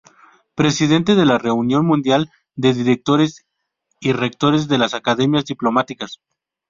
Presidente 0.55 1.13
de 1.13 1.25
la 1.27 1.37
Reunion 1.37 1.85
Mundial 1.85 2.31
de 2.55 2.73
Directores 2.73 3.45
y 3.99 4.13
Rectores 4.13 4.67
de 4.67 4.79
las 4.79 4.95
Academias 4.95 5.45
Diplomáticas. 5.45 6.19